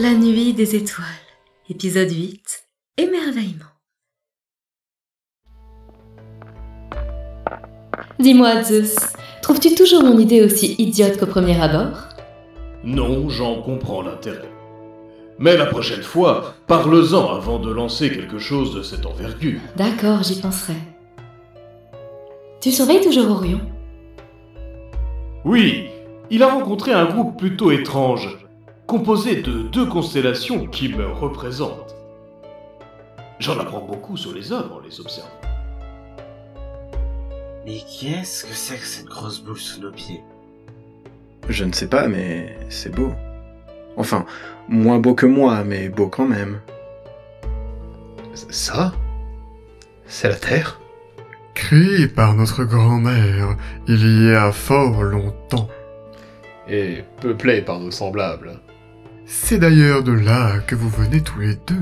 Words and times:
La 0.00 0.14
nuit 0.14 0.54
des 0.54 0.76
étoiles, 0.76 1.04
épisode 1.68 2.10
8, 2.10 2.40
émerveillement. 2.96 3.66
Dis-moi, 8.18 8.62
Zeus, 8.62 8.96
trouves-tu 9.42 9.74
toujours 9.74 10.02
mon 10.02 10.18
idée 10.18 10.42
aussi 10.42 10.74
idiote 10.78 11.18
qu'au 11.18 11.26
premier 11.26 11.60
abord? 11.60 11.98
Non, 12.82 13.28
j'en 13.28 13.60
comprends 13.60 14.00
l'intérêt. 14.00 14.48
Mais 15.38 15.58
la 15.58 15.66
prochaine 15.66 16.02
fois, 16.02 16.54
parle-en 16.66 17.34
avant 17.34 17.58
de 17.58 17.70
lancer 17.70 18.10
quelque 18.10 18.38
chose 18.38 18.74
de 18.74 18.82
cette 18.82 19.04
envergure. 19.04 19.60
D'accord, 19.76 20.22
j'y 20.22 20.40
penserai. 20.40 20.76
Tu 22.62 22.70
surveilles 22.70 23.04
toujours 23.04 23.30
Orion? 23.30 23.60
Oui, 25.44 25.88
il 26.30 26.42
a 26.42 26.48
rencontré 26.48 26.94
un 26.94 27.04
groupe 27.04 27.38
plutôt 27.38 27.70
étrange, 27.70 28.38
composé 28.90 29.40
de 29.40 29.62
deux 29.62 29.86
constellations 29.86 30.66
qui 30.66 30.88
me 30.88 31.06
représentent. 31.06 31.94
J'en 33.38 33.56
apprends 33.60 33.86
beaucoup 33.86 34.16
sur 34.16 34.34
les 34.34 34.50
hommes 34.50 34.72
en 34.72 34.80
les 34.80 34.98
observant. 34.98 35.30
Mais 37.64 37.78
qu'est-ce 37.78 38.44
que 38.44 38.52
c'est 38.52 38.78
que 38.78 38.84
cette 38.84 39.06
grosse 39.06 39.44
boule 39.44 39.60
sous 39.60 39.80
nos 39.80 39.92
pieds? 39.92 40.24
Je 41.48 41.64
ne 41.64 41.72
sais 41.72 41.86
pas, 41.86 42.08
mais 42.08 42.58
c'est 42.68 42.92
beau. 42.92 43.12
Enfin, 43.96 44.26
moins 44.68 44.98
beau 44.98 45.14
que 45.14 45.26
moi, 45.26 45.62
mais 45.62 45.88
beau 45.88 46.08
quand 46.08 46.26
même. 46.26 46.60
Ça 48.34 48.92
C'est 50.08 50.30
la 50.30 50.34
Terre? 50.34 50.80
Créé 51.54 52.08
par 52.08 52.34
notre 52.34 52.64
grand-mère 52.64 53.56
il 53.86 54.26
y 54.26 54.32
a 54.32 54.50
fort 54.50 55.04
longtemps. 55.04 55.68
Et 56.68 57.04
peuplé 57.20 57.62
par 57.62 57.78
nos 57.78 57.92
semblables. 57.92 58.58
C'est 59.26 59.58
d'ailleurs 59.58 60.02
de 60.02 60.12
là 60.12 60.58
que 60.60 60.74
vous 60.74 60.88
venez 60.88 61.22
tous 61.22 61.40
les 61.40 61.56
deux. 61.66 61.80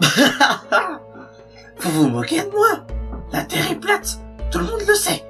Vous 1.80 1.90
vous 1.90 2.08
moquez 2.08 2.40
de 2.40 2.50
moi 2.50 2.86
La 3.32 3.44
Terre 3.44 3.70
est 3.70 3.80
plate, 3.80 4.18
tout 4.50 4.58
le 4.58 4.64
monde 4.64 4.80
le 4.88 4.94
sait. 4.94 5.22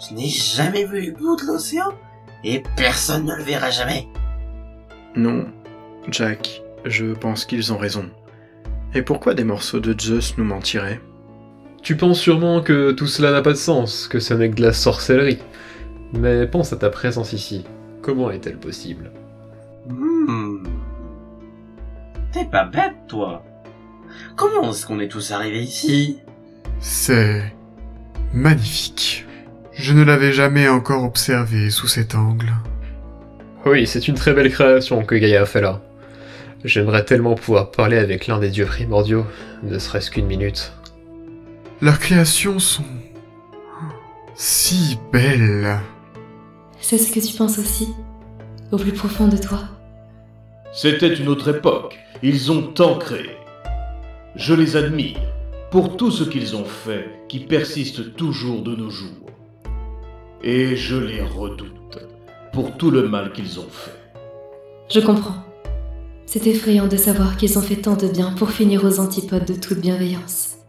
Je 0.00 0.14
n'ai 0.14 0.28
jamais 0.28 0.84
vu 0.84 1.06
le 1.06 1.12
bout 1.12 1.36
de 1.36 1.46
l'océan 1.46 1.92
et 2.42 2.62
personne 2.76 3.26
ne 3.26 3.34
le 3.36 3.42
verra 3.42 3.70
jamais. 3.70 4.08
Non, 5.14 5.46
Jack, 6.08 6.62
je 6.84 7.12
pense 7.12 7.44
qu'ils 7.44 7.72
ont 7.72 7.78
raison. 7.78 8.08
Et 8.94 9.02
pourquoi 9.02 9.34
des 9.34 9.44
morceaux 9.44 9.80
de 9.80 9.98
Zeus 9.98 10.36
nous 10.38 10.44
mentiraient? 10.44 11.00
Tu 11.82 11.96
penses 11.96 12.20
sûrement 12.20 12.62
que 12.62 12.92
tout 12.92 13.06
cela 13.06 13.30
n'a 13.30 13.42
pas 13.42 13.52
de 13.52 13.56
sens, 13.56 14.08
que 14.08 14.20
ce 14.20 14.34
n'est 14.34 14.50
que 14.50 14.56
de 14.56 14.62
la 14.62 14.72
sorcellerie. 14.72 15.38
Mais 16.12 16.46
pense 16.46 16.72
à 16.72 16.76
ta 16.76 16.90
présence 16.90 17.32
ici. 17.32 17.64
Comment 18.02 18.30
est-elle 18.30 18.58
possible? 18.58 19.12
Hmm. 19.88 20.62
T'es 22.32 22.44
pas 22.44 22.64
bête, 22.64 22.94
toi. 23.08 23.44
Comment 24.36 24.70
est-ce 24.70 24.86
qu'on 24.86 25.00
est 25.00 25.08
tous 25.08 25.32
arrivés 25.32 25.62
ici? 25.62 26.18
C'est 26.80 27.52
magnifique. 28.32 29.26
Je 29.72 29.92
ne 29.92 30.02
l'avais 30.02 30.32
jamais 30.32 30.68
encore 30.68 31.04
observé 31.04 31.70
sous 31.70 31.88
cet 31.88 32.14
angle. 32.14 32.52
Oui, 33.64 33.86
c'est 33.86 34.08
une 34.08 34.14
très 34.14 34.32
belle 34.32 34.50
création 34.50 35.04
que 35.04 35.14
Gaïa 35.14 35.42
a 35.42 35.46
fait 35.46 35.60
là. 35.60 35.80
J'aimerais 36.64 37.04
tellement 37.04 37.34
pouvoir 37.34 37.70
parler 37.70 37.98
avec 37.98 38.26
l'un 38.26 38.38
des 38.38 38.50
dieux 38.50 38.66
primordiaux, 38.66 39.26
ne 39.62 39.78
serait-ce 39.78 40.10
qu'une 40.10 40.26
minute. 40.26 40.72
Leurs 41.80 41.98
créations 41.98 42.58
sont 42.58 42.84
si 44.34 44.98
belles. 45.12 45.78
C'est 46.80 46.98
ce 46.98 47.12
que 47.12 47.20
tu 47.24 47.36
penses 47.36 47.58
aussi 47.58 47.88
Au 48.72 48.78
plus 48.78 48.92
profond 48.92 49.28
de 49.28 49.36
toi 49.36 49.58
C'était 50.72 51.12
une 51.12 51.28
autre 51.28 51.54
époque. 51.54 51.98
Ils 52.22 52.50
ont 52.50 52.62
tant 52.62 52.96
créé. 52.96 53.36
Je 54.34 54.54
les 54.54 54.76
admire 54.76 55.20
pour 55.70 55.98
tout 55.98 56.10
ce 56.10 56.24
qu'ils 56.24 56.56
ont 56.56 56.64
fait 56.64 57.20
qui 57.28 57.40
persiste 57.40 58.16
toujours 58.16 58.62
de 58.62 58.74
nos 58.74 58.88
jours. 58.88 59.28
Et 60.42 60.74
je 60.74 60.96
les 60.96 61.20
redoute 61.20 61.98
pour 62.54 62.74
tout 62.78 62.90
le 62.90 63.06
mal 63.06 63.32
qu'ils 63.32 63.60
ont 63.60 63.68
fait. 63.70 63.92
Je 64.88 65.00
comprends. 65.00 65.44
C'est 66.24 66.46
effrayant 66.46 66.88
de 66.88 66.96
savoir 66.96 67.36
qu'ils 67.36 67.58
ont 67.58 67.62
fait 67.62 67.76
tant 67.76 67.96
de 67.96 68.08
bien 68.08 68.32
pour 68.32 68.52
finir 68.52 68.86
aux 68.86 69.00
antipodes 69.00 69.44
de 69.44 69.54
toute 69.54 69.80
bienveillance. 69.80 70.61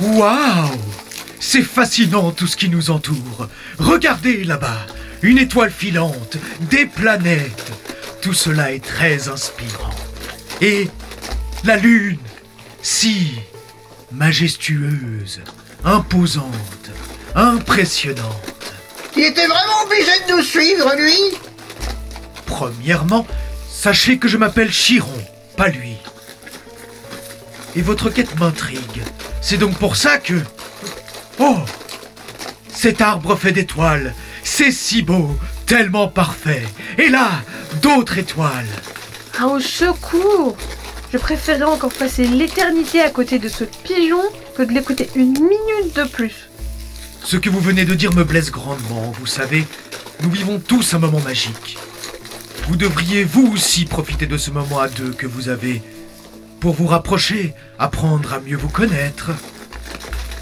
Waouh 0.00 0.78
C'est 1.40 1.62
fascinant 1.62 2.30
tout 2.30 2.46
ce 2.46 2.56
qui 2.56 2.68
nous 2.68 2.90
entoure. 2.90 3.48
Regardez 3.78 4.44
là-bas, 4.44 4.86
une 5.22 5.38
étoile 5.38 5.70
filante, 5.70 6.36
des 6.60 6.86
planètes. 6.86 7.72
Tout 8.20 8.34
cela 8.34 8.72
est 8.72 8.84
très 8.84 9.28
inspirant. 9.28 9.94
Et 10.60 10.88
la 11.64 11.76
Lune, 11.76 12.18
si 12.82 13.32
majestueuse, 14.12 15.40
imposante, 15.84 16.90
impressionnante. 17.34 18.72
Il 19.16 19.24
était 19.24 19.46
vraiment 19.46 19.82
obligé 19.86 20.10
de 20.28 20.36
nous 20.36 20.42
suivre, 20.42 20.94
lui? 20.96 21.38
Premièrement, 22.46 23.26
sachez 23.70 24.18
que 24.18 24.28
je 24.28 24.36
m'appelle 24.36 24.70
Chiron, 24.70 25.24
pas 25.56 25.68
lui. 25.68 25.95
Et 27.76 27.82
votre 27.82 28.08
quête 28.08 28.38
m'intrigue. 28.40 29.02
C'est 29.42 29.58
donc 29.58 29.78
pour 29.78 29.96
ça 29.96 30.16
que... 30.16 30.40
Oh 31.38 31.58
Cet 32.72 33.02
arbre 33.02 33.36
fait 33.36 33.52
d'étoiles. 33.52 34.14
C'est 34.42 34.72
si 34.72 35.02
beau, 35.02 35.36
tellement 35.66 36.08
parfait. 36.08 36.66
Et 36.96 37.10
là, 37.10 37.42
d'autres 37.82 38.16
étoiles. 38.16 38.66
Ah, 39.38 39.48
au 39.48 39.60
secours 39.60 40.56
Je 41.12 41.18
préférerais 41.18 41.70
encore 41.70 41.92
passer 41.92 42.24
l'éternité 42.26 43.02
à 43.02 43.10
côté 43.10 43.38
de 43.38 43.48
ce 43.48 43.64
pigeon 43.64 44.22
que 44.56 44.62
de 44.62 44.72
l'écouter 44.72 45.10
une 45.14 45.32
minute 45.32 45.94
de 45.94 46.04
plus. 46.04 46.48
Ce 47.22 47.36
que 47.36 47.50
vous 47.50 47.60
venez 47.60 47.84
de 47.84 47.94
dire 47.94 48.14
me 48.14 48.24
blesse 48.24 48.50
grandement, 48.50 49.12
vous 49.18 49.26
savez. 49.26 49.66
Nous 50.22 50.30
vivons 50.30 50.58
tous 50.58 50.94
un 50.94 50.98
moment 50.98 51.20
magique. 51.20 51.76
Vous 52.68 52.76
devriez 52.76 53.24
vous 53.24 53.52
aussi 53.52 53.84
profiter 53.84 54.26
de 54.26 54.38
ce 54.38 54.50
moment 54.50 54.80
à 54.80 54.88
deux 54.88 55.10
que 55.10 55.26
vous 55.26 55.50
avez 55.50 55.82
pour 56.60 56.74
vous 56.74 56.86
rapprocher, 56.86 57.54
apprendre 57.78 58.34
à 58.34 58.40
mieux 58.40 58.56
vous 58.56 58.68
connaître. 58.68 59.30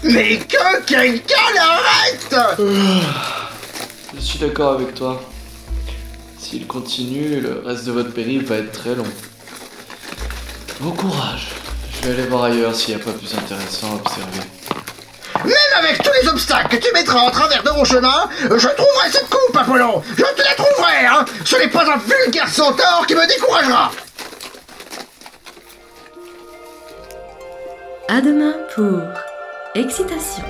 Mais 0.03 0.37
que 0.37 0.83
quelqu'un 0.85 1.35
l'arrête 1.55 2.35
Je 4.15 4.19
suis 4.19 4.39
d'accord 4.39 4.73
avec 4.73 4.93
toi. 4.93 5.21
S'il 6.37 6.67
continue, 6.67 7.41
le 7.41 7.63
reste 7.65 7.85
de 7.85 7.91
votre 7.91 8.11
périple 8.11 8.45
va 8.45 8.57
être 8.57 8.71
très 8.71 8.95
long. 8.95 9.07
Bon 10.79 10.91
courage. 10.91 11.47
Je 12.01 12.07
vais 12.07 12.13
aller 12.13 12.29
voir 12.29 12.43
ailleurs 12.43 12.75
s'il 12.75 12.95
n'y 12.95 13.01
a 13.01 13.03
pas 13.03 13.11
plus 13.11 13.33
intéressant 13.33 13.93
à 13.93 13.95
observer. 13.95 14.41
Même 15.43 15.53
avec 15.79 16.01
tous 16.01 16.11
les 16.21 16.29
obstacles 16.29 16.77
que 16.77 16.85
tu 16.85 16.93
mettras 16.93 17.19
en 17.19 17.31
travers 17.31 17.63
de 17.63 17.71
mon 17.71 17.83
chemin, 17.83 18.29
je 18.41 18.67
trouverai 18.67 19.11
cette 19.11 19.29
coupe, 19.29 19.55
Apollon 19.57 20.01
Je 20.17 20.23
te 20.23 20.41
la 20.41 20.55
trouverai, 20.55 21.05
hein 21.07 21.25
Ce 21.43 21.55
n'est 21.57 21.67
pas 21.67 21.85
un 21.91 21.97
vulgaire 21.97 22.47
centaure 22.47 23.05
qui 23.07 23.15
me 23.15 23.27
découragera 23.27 23.91
À 28.07 28.21
demain 28.21 28.53
pour 28.75 29.01
Excitation. 29.73 30.43